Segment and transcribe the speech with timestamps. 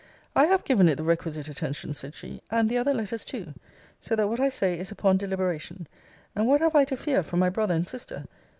[0.35, 3.53] I have given it the requisite attention, said she; and the other letters too.
[3.99, 5.87] So that what I say is upon deliberation.
[6.35, 8.25] And what have I to fear from my brother and sister?